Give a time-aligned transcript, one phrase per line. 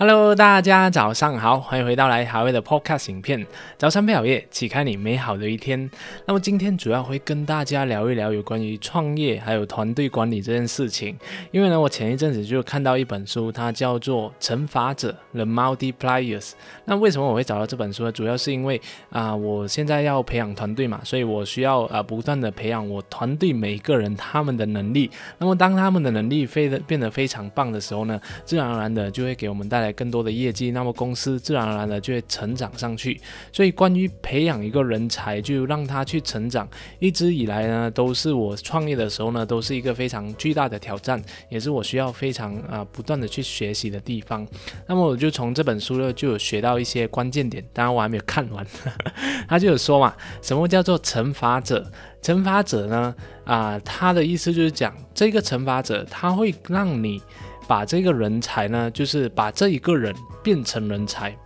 [0.00, 3.44] Hello，大家早上好，欢迎回到来海外的 Podcast 影片。
[3.76, 5.90] 早餐配好业，启开你美好的一天。
[6.24, 11.18] 那么今天主要会跟大家聊一聊有关于创业还有团队管理这件事情。
[11.50, 16.52] 因为呢，我前一阵子就看到一本书，它叫做《乘法者》The Multipliers。
[16.84, 18.12] 那为什么我会找到这本书呢？
[18.12, 18.80] 主要是因为
[19.10, 25.10] 啊，我现在要培养团队嘛，所以我需要啊不断的培养我团队每一个人他们的能力。
[25.38, 29.87] 那么当他们的能力非的变得非常棒的时候呢，自然而然的就会给我们带来。
[29.92, 33.20] 更多的业绩，那么公司自然而然的就会成长上去。
[33.52, 44.46] 所以，关于培养一个人才，就让他去成长，一直以来呢，都是我创业的时候呢，都是一个非常巨大的挑战，也是我需要非常啊不断的去学习的地方。
[44.86, 47.64] 那么，我就从这本书呢，就有学到一些关键点。
[47.72, 48.66] 当然，我还没有看完，
[49.48, 51.90] 他就有说嘛，什么叫做乘法者？
[52.20, 57.22] 乘法者呢，啊，他的意思就是讲这个乘法者，他会让你。
[57.68, 60.12] 把这个人才呢，就是把这一个人
[60.42, 61.36] 变成人才，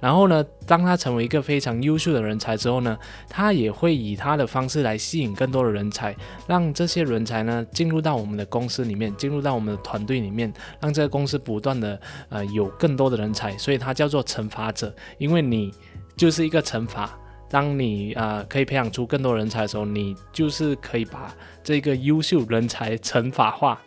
[0.00, 6.14] 然后呢，当他成为一个非常优秀的人才之后呢，他也会以他的方式来吸引更多的人才，
[6.46, 15.72] 让这些人才呢进入到我们的公司里面，进入到我们的团队里面，让这个公司不断的呃有更多的人才，所以他叫做惩罚者，因为你
[16.16, 17.16] 就是一个惩罚，
[17.48, 23.80] 当你啊可以培养出更多人才的时候，你就是可以把这个优秀人才 惩罚化。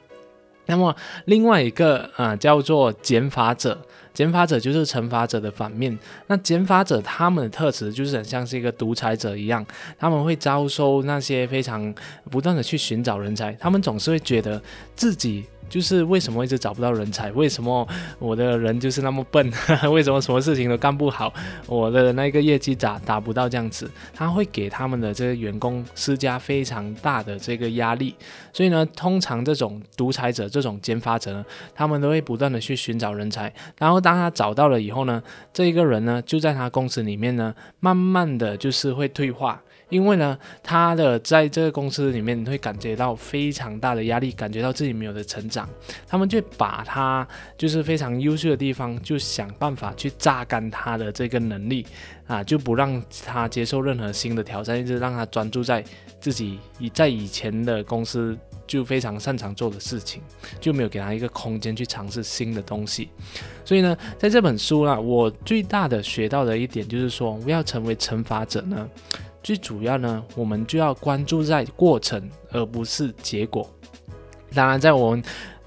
[0.65, 0.95] 那么
[1.25, 3.79] 另外一个啊叫做减法者，
[4.13, 5.97] 减法者就是惩罚者的反面。
[6.27, 9.65] 那减法者他们的特质就是很像是一个独裁者一样，
[9.97, 11.93] 他们会招收那些非常
[12.29, 14.61] 不断的去寻找人才，他们总是会觉得
[14.95, 15.45] 自己。
[15.69, 17.31] 就是为什么一直找不到人才？
[17.31, 17.87] 为什么
[18.19, 19.49] 我的人就是那么笨？
[19.89, 21.33] 为什么什么事情都干不好？
[21.65, 23.89] 我的那个业绩咋达不到这样子？
[24.13, 28.13] 他会给他们的这个员工施加非常大的这个压力。
[28.51, 33.49] 所以呢，通常这种独裁者、这种奸发者呢，他们都会不断的去寻找人才。
[33.77, 35.21] 然后当他找到了以后呢，
[35.53, 39.61] 这一个人呢，就在他公司里面呢，慢慢的就是会退化。
[39.89, 45.67] 因为呢，他的在这个公司里面，你会感觉到非常大的压力，感觉到自己没有的成长。
[46.07, 51.85] 他们就把他就是非常优秀的地方，就想办法去榨干他的这个能力
[52.25, 55.83] 啊，就不让他接受任何新的挑战，一直让他专注在
[56.21, 58.37] 自己以在以前的公司
[58.71, 60.21] 就非常擅长做的事情，
[60.61, 63.09] 就没有给他一个空间去尝试新的东西。
[63.65, 68.89] 所以呢，在这本书啦，我最大的学到的一点就是说，要成为惩罚者呢。
[69.43, 73.69] 最主要呢，我们就要关注在过程，而不是结果。
[74.53, 75.21] 当然，在我们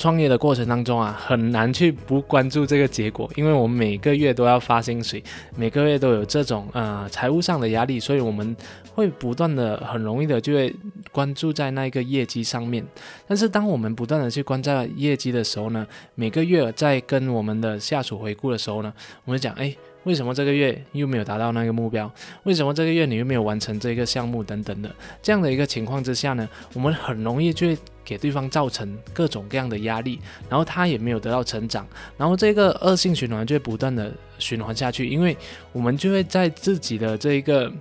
[0.04, 5.24] 创业的过程当中啊，很难去不关注这个结果，因为我们每个月都要发薪水，
[5.56, 8.54] 每个月都有这种呃财务上的压力，所以我们
[8.94, 10.76] 会不断的很容易的就会
[11.10, 12.84] 关注在那个业绩上面。
[13.26, 18.92] 但是，当我们不断的去关注业绩的时候呢，每个月在跟我们的下属回顾的时候呢，
[19.24, 19.74] 我们讲哎。
[20.04, 22.12] 为什么这个月又没有达到那个目标？
[22.42, 26.46] 为什么这个月你又没有完成这个项目等等的这样的一个情况之下呢？
[26.74, 35.36] 我们很容易就给对方造成各种各样的压力，然后他也没有得到成长，然后这个恶性循环就会不断的循环下去，因为
[35.72, 37.72] 我们就会在自己的这一个。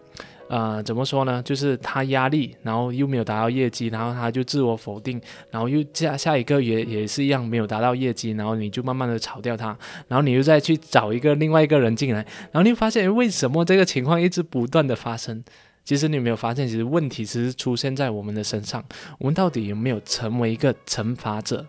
[0.50, 1.42] 呃，怎么说呢？
[1.42, 5.20] 就是他压力，然后又没有达到业绩，然后他就自我否定，
[5.50, 9.76] 然后又下下一个也也是一样没有达到业绩，然后你就慢慢的炒掉他，
[10.08, 12.20] 然后你又再去找一个另外一个人进来，
[12.52, 15.44] 然后你发现为什么这个情况一直不断的发生？
[15.84, 18.84] 其实你有没有发现，其实问题其实出现在我们的身上，
[19.18, 21.66] 我们到底有没有成为一个惩罚者？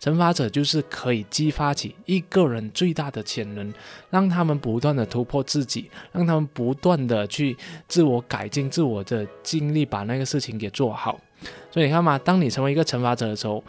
[0.00, 3.72] 惩罚者就是可以激发起一个人最大的潜能，
[4.10, 7.56] 让他们不断的突破自己，让他们不断的去
[7.88, 11.18] 自我改进、自我的尽力把那个事情给做好。
[11.70, 13.64] 所以你看嘛，当你成为一个惩罚者的时候，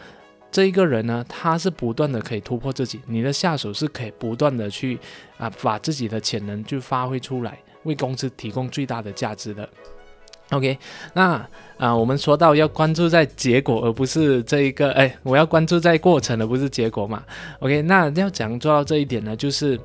[0.52, 5.00] 这一个人呢，他是不断的可以突破自己，你的下属是可以不断的去
[5.38, 9.68] 啊，把自己的潜能就发挥出来，为公司提供最大的价值的。
[10.52, 10.78] OK，
[11.16, 11.44] 那
[11.78, 17.24] 啊，我们说到要关注在结果，而不是这一个，哎，我要关注在过程，而不是结果嘛。
[17.62, 19.36] OK，那要讲做到这一点呢？
[19.36, 19.78] 就是，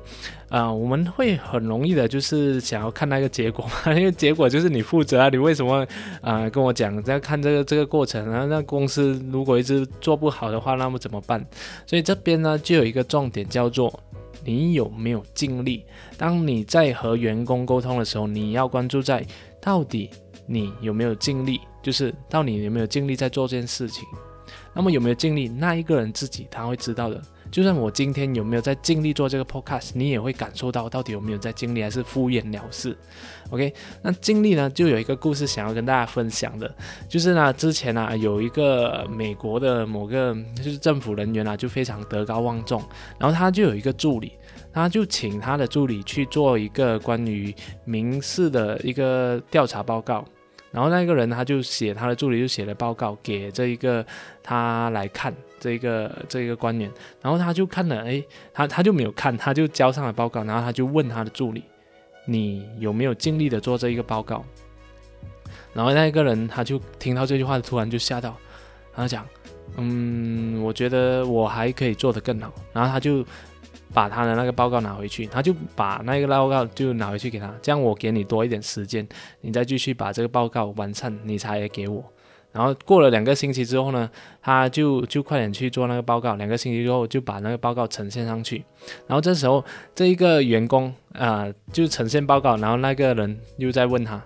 [0.49, 5.83] 啊，我们会很容易的，就是想要看那个结果嘛， 因为结果就是你负责啊，你为什么
[6.21, 11.43] 啊跟我讲在看这个这个过程然后那公司如果一直做不好的话，那么怎么办？
[11.87, 13.91] 所以这边呢，就有一个重点叫做
[14.43, 15.85] 你有没有尽力。
[16.17, 19.25] 当你在和员工沟通的时候，你要关注在
[19.59, 20.09] 到底。
[20.47, 21.61] 你有没有尽力？
[21.81, 24.03] 就是到你有没有尽力在做这件事情？
[24.73, 25.47] 那么有没有尽力？
[25.47, 27.21] 那一个人自己他会知道的。
[27.51, 32.97] 就算我今天有没有在尽力做这个 podcast，你也会感受到到底有没有在尽力，还是敷衍了事。
[33.49, 36.73] OK，那尽力呢，就有一个故事想要跟大家分享的，
[37.09, 42.81] 就是呢，之前呢有一个美国的某个就是政府人员啊，就非常德高望重，
[43.19, 44.31] 然后他就有一个助理。
[44.73, 50.23] 他就请他的助理去做一个关于民事的一个调查报告。
[50.71, 54.05] 然后那个人他就写他的助理就写了报告给这一个
[54.41, 56.91] 他来看这个这一个官员，
[57.21, 58.21] 然后他就看了，哎，
[58.53, 61.63] 他他就没有看，他就交上了报告，然后他就问他的助理，
[62.25, 64.43] 你有没有尽力的做这一个报告？
[65.73, 68.35] 然后那一个人他就听到这句话，突然就吓到，
[68.93, 69.25] 他讲，
[69.77, 72.51] 嗯，我觉得我还可以做得更好。
[72.73, 73.25] 然后他就。
[73.93, 79.05] 把他的那个报告拿回去，他就把那个报告就拿回去给他，这样我给你多一点时间，
[79.41, 82.01] 你再继续把这个报告完善，你才给我。
[82.51, 84.09] 然后过了两个星期之后呢，
[84.41, 88.63] 他就就快点去做那个报告，两个星期之后就把那个报告呈现上去。
[89.07, 89.63] 然后这时候
[89.95, 94.21] 这一个员工啊就呈现报告，然后那个人又在问他，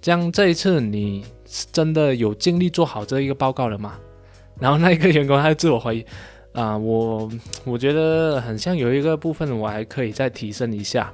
[0.00, 1.24] 这样这一次你
[1.70, 3.98] 真的有尽力做好这一个报告了吗？
[4.58, 6.04] 然后那一个员工他自我怀疑。
[6.52, 7.30] 啊，我
[7.64, 11.10] 我觉得很像有一个部分我还可以再提升一下，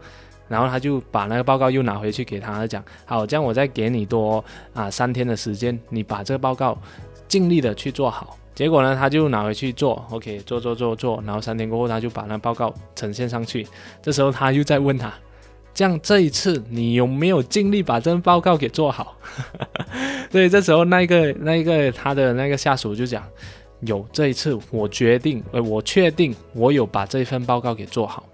[0.48, 6.76] 然后他就把那个报告又拿回去给他讲，好，这样我再给你多啊三天的时间，你把这个报告
[7.28, 8.36] 尽力的去做好。
[8.54, 13.66] 结果呢，他就拿回去做，OK，做做做做，然后三天过后他就把那报告呈现上去。
[14.02, 15.12] 这时候他又在问他，
[15.72, 19.16] 这样这一次你有没有尽力把这份报告给做好？
[20.32, 23.22] 所以这时候那个那个他的那个下属就讲。
[23.82, 28.26] 有这一次，我决定，呃，我确定我有把这份报告给做好，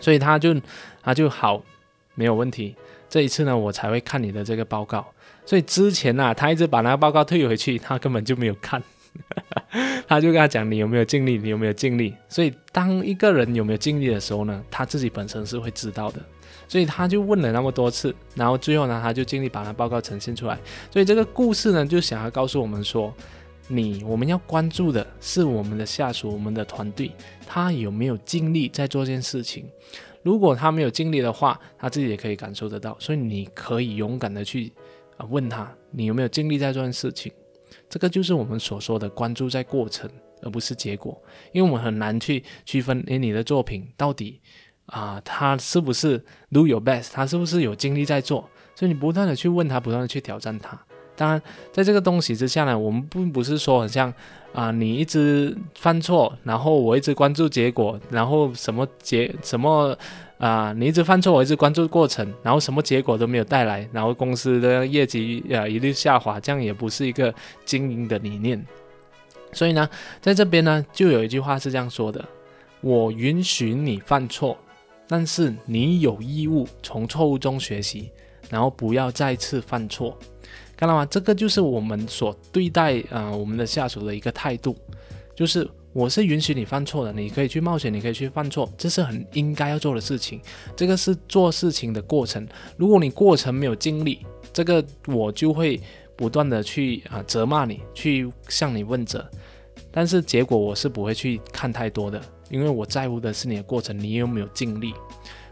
[0.00, 0.54] 所以他就
[1.02, 1.62] 他就好，
[2.14, 2.74] 没有问题。
[3.08, 5.06] 这一次呢，我才会看你的这个报告。
[5.44, 8.82] 所以之前呢，他一直把那个报告退回去，他根本就没有看。
[10.08, 11.38] 他就跟他讲，你有没有尽力？
[11.38, 12.14] 你有没有尽力？
[12.28, 16.20] 所以当一个人有没有尽力的时候呢，他自己本身是会知道的。
[16.68, 20.58] 所以他就问了那么多次，然后最后呢，他就尽力把那报告呈现出来。
[20.90, 23.14] 所以这个故事呢，就想要告诉我们说。
[23.68, 27.10] 你我们要关注的是我们的下属，我们的团队，
[27.46, 29.64] 他有没有尽力在做这件事情？
[30.22, 32.96] 如果他没有尽力的话，他自己也可以感受得到。
[32.98, 34.72] 所以你可以勇敢的去
[35.16, 37.32] 啊问他，你有没有尽力在做这件事情？
[37.88, 40.10] 这个就是我们所说的关注在过程，
[40.42, 41.20] 而不是结果。
[41.52, 44.40] 因为我们很难去区分，诶，你的作品到底
[44.86, 47.10] 啊，他是不是 do your best？
[47.12, 48.48] 他是不是有尽力在做？
[48.74, 50.84] 所以你不断的去问他，不断的去挑战他。
[51.16, 51.40] 当然，
[51.72, 54.12] 在这个东西之下呢，我们并不是说很像
[54.52, 59.96] 啊，你一直犯错，然后我一直关注结果，然后什么结什么
[60.38, 67.34] 啊，你一直犯错，我一直关注过程，然后什么结果都没有带来，然后公司的业绩啊一律下滑，这样也不是一个
[67.64, 68.62] 经营的理念。
[69.52, 69.88] 所以呢，
[70.20, 72.22] 在这边呢，就有一句话是这样说的：
[72.82, 74.56] 我允许你犯错，
[75.08, 78.10] 但是你有义务从错误中学习，
[78.50, 80.18] 然后不要再次犯错。
[80.76, 81.06] 看到吗？
[81.06, 84.76] 这个就是我们所对待啊我们的下属的一个态度，
[85.34, 90.40] 就是我是允许你犯错的，你可以去冒险，你可以去犯错，这是很应该要做的事情。
[90.76, 92.46] 这个是做事情的过程。
[92.76, 95.80] 如果你过程没有经历，这个我就会
[96.14, 99.26] 不断的去啊责骂你，去向你问责，
[99.90, 102.20] 但是结果我是不会去看太多的，
[102.50, 104.92] 因为我在乎的是你的过程，你有没有尽力。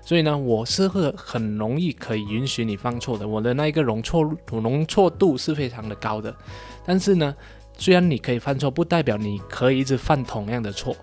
[0.05, 6.35] 所以呢，我是会很容易可以允许你犯错的，我的那一个容错容错度是非常的高的。
[6.85, 7.35] 但是呢，
[7.79, 10.95] 虽然你可以犯错，不代表你可以一直犯同样的错。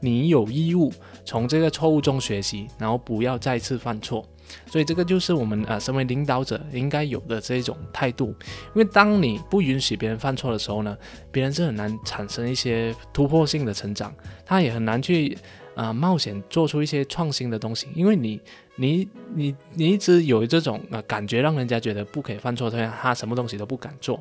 [0.00, 0.92] 你有义务
[1.24, 4.24] 从这个错误中学习，然后不要再次犯错。
[4.64, 8.28] 所以这个就是我们啊，身为领导者应该有的这种态度。
[8.74, 10.96] 因为当你不允许别人犯错的时候呢，
[11.30, 14.14] 别人是很难产生一些突破性的成长，
[14.46, 15.36] 他也很难去。
[15.78, 18.40] 啊，冒险做出一些创新的东西，因为你，
[18.74, 24.20] 你，你，你一直有这种啊感觉，让人家觉得不可以犯错，所以他什么东西都不敢做。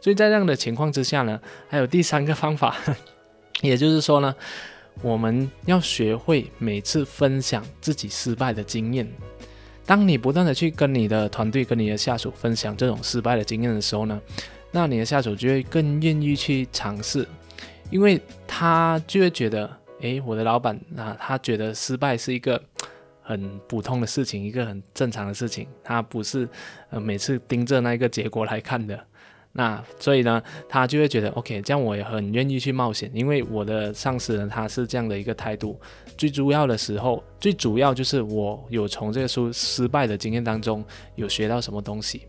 [0.00, 2.76] 所以在这样的情况之下呢，还有第三个方法，
[3.60, 4.32] 也就是说呢，
[5.02, 9.04] 我们要学会每次分享自己失败的经验。
[9.84, 14.20] 当你不断的去跟你的团队、跟你的下属分享这种失败的经验的时候呢，
[14.70, 17.26] 那你的下属就会更愿意去尝试，
[17.90, 19.68] 因为他就会觉得。
[20.04, 22.62] 诶，我的老板啊，他觉得失败是一个
[23.22, 26.46] 很普通的事情，一个很正常的事情，他不是
[26.90, 29.02] 呃每次盯着那个结果来看的。
[29.56, 35.80] 那所以呢，他就会觉得 OK，这样我也很愿意去冒险，因为我的上司呢他是这样的一个态度。
[36.18, 40.84] 最主要的时候，最主要就是我有从这个失失败的经验当中
[41.14, 42.22] 有学到什么东西。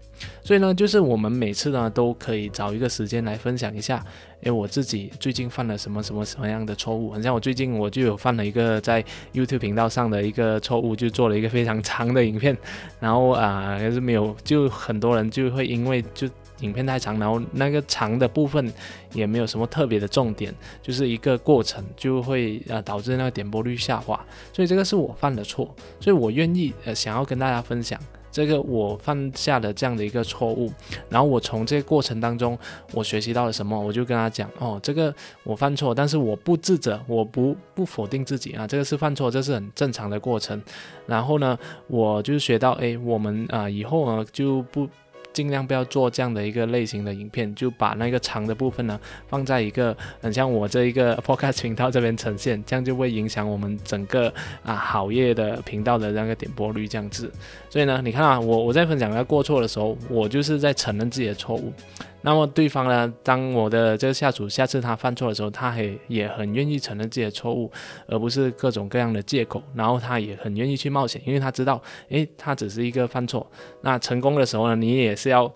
[0.43, 4.03] 所以呢，就是我们每次呢都可以找一个时间来分享一下，
[4.43, 7.11] 诶，我自己最近犯了什么什么什么样的错误。
[7.11, 9.03] 很像我最近我就有犯了一个在
[9.33, 12.55] YouTube 频道上的一个错误，就做了一个非常长的影片，
[12.99, 16.29] 然后啊，还是没有，就很多人就会因为就
[16.61, 18.71] 影片太长，然后那个长的部分
[19.13, 27.99] 也没有什么特别的重点，就是一个过程就会呃导致那个点播率下滑，所以这个是我犯的错，所以我愿意呃想要跟大家分享。
[28.31, 30.69] 这个我犯下的这样的一个错误，
[31.07, 32.59] 然后我从这个过程当中，
[32.91, 40.61] 我学习到了什么，我就跟他讲哦，这个我犯错，但是我不自责，我不不否定自己啊，这个是犯错，这是很正常的过程。
[41.07, 41.57] 然后呢，
[41.87, 44.85] 我就学到，哎，我们啊以后呢就不。
[45.35, 57.29] 尽量不要做这样的一个类型的影片，就把那个长的部分呢放在一个很像我这一个 podcast 频道这边呈现，这样就会影响我们整个啊好业的频道的那个点播率这样子。
[57.69, 61.73] 所以呢，你看啊，我我在分享要过错的时候，我就是在承认自己的错误。
[62.25, 63.13] 那么对方呢？
[63.23, 67.71] 当我的这个下属下次他犯错的时候，他也也很愿意承认自己的错误，
[68.07, 69.61] 而不是各种各样的借口。
[69.75, 71.79] 然后他也很愿意去冒险，因为他知道，
[72.09, 73.45] 诶，他只是一个犯错。
[73.81, 75.53] 那成功的时候呢，你也是要。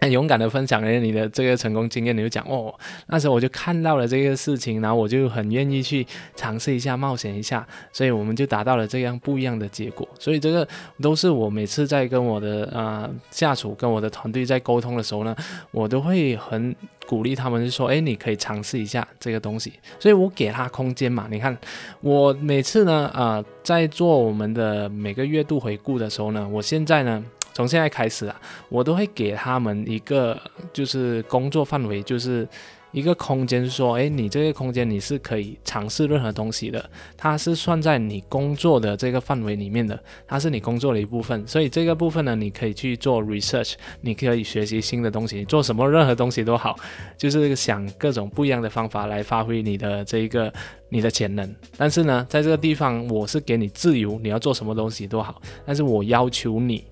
[0.00, 2.72] 很勇敢的分享了你的这个成功经验，你就讲哦，
[3.06, 10.06] 那时候我就看到了这个事情，然后我就很愿意去尝试一下、冒险一下，所以我们就达到了这样不一样的结果。
[10.18, 10.66] 所以这个
[11.00, 15.34] 都是我每次在跟我的啊下属、跟我的团队在沟通的时候呢，
[15.70, 16.74] 我都会很
[17.06, 19.72] 鼓励他们，就说，哎，你可以尝试一下这个东西。
[19.98, 21.26] 所以我给他空间嘛。
[21.30, 21.56] 你看，
[22.00, 27.24] 我每次呢，啊，在做我们的每个月度回顾的时候呢，我现在呢。
[27.56, 30.38] 从现在开始啊，我都会给他们一个
[30.74, 32.46] 就是工作范围，就是
[32.92, 39.98] 一个空间，说，哎，你这个空间你是可以尝试任何东西的，它是算在你工作的这个范围里面的，
[40.28, 43.72] 它是你工作的一部分，所以这个部分呢，你可以去做 research，
[44.02, 46.76] 你可以学习新的东西，做什么任何东西都好，
[47.16, 50.52] 就是想各种不一样的方法来发挥你的这一个
[50.90, 51.56] 你的潜能。
[51.78, 56.84] 但是呢，在这个地方我是给你自由，你要做什么东西都好，但是我要求你。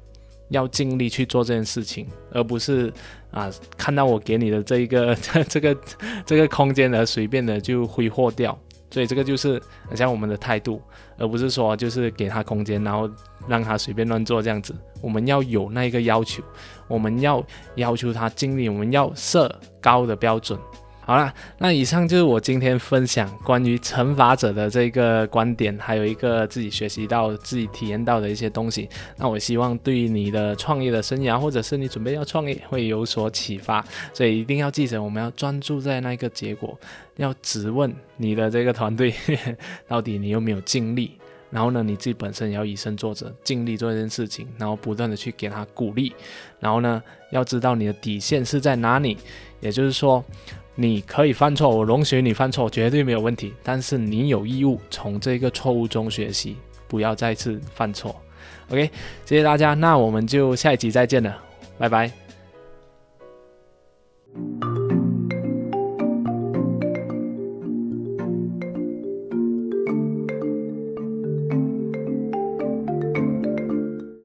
[0.49, 2.93] 要尽力去做这件事情，而不是
[3.31, 5.15] 啊看到我给你的这一个
[5.49, 5.77] 这个
[6.27, 8.59] 这个空间而随便的就挥霍掉。
[8.91, 10.81] 所以这个就是很像我们的态度，
[11.19, 13.11] 而不是说就是给他空间，然后
[13.49, 14.73] 让他随便乱做这样子。
[15.01, 16.45] 我们要有那一个要求，
[16.87, 20.57] 我们要要求他尽力，我们要设高的标准。
[21.07, 28.89] 好了，那以上就是我今天分享关于惩罚者的这个观点，还有一个自己学习到、自己体验到的一些东西。
[29.19, 33.85] 那我希望对于你的创业的生涯，或者是你准备要创业，会有所启发。
[34.15, 36.75] 所以一定要记着，我们要专注在那个结果，
[37.17, 39.13] 要质问你的这个团队，
[39.87, 41.19] 到底你有没有尽力。
[41.51, 46.15] 然后呢，你自己本身也要以身作则，尽力做这件事情，然后不断的去给他鼓励。
[46.59, 49.19] 然后呢，要知道你的底线是在哪里，
[49.61, 50.25] 也就是说。
[50.75, 53.55] 你可以犯错，我容许你犯错，绝对没有问题。
[53.63, 56.57] 但是你有义务从这个错误中学习，
[56.89, 58.15] 不要再次犯错。
[58.71, 58.91] OK，
[59.25, 61.39] 谢谢大家，那我们就下一集再见了，
[61.79, 62.11] 拜拜。